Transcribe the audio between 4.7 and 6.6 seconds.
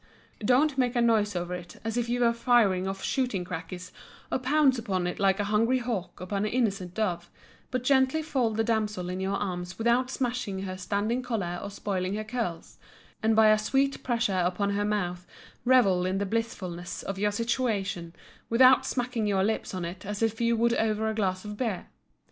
upon it like a hungry hawk upon an